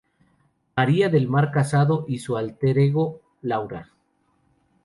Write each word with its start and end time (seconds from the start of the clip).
Maria 0.75 1.09
del 1.09 1.27
mar 1.29 1.51
casado 1.51 2.05
y 2.07 2.17
su 2.17 2.35
alterego 2.35 3.21
Laura 3.43 3.91